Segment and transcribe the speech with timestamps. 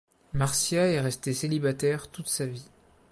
[0.33, 2.67] Marcia est restée célibataire toute sa vie.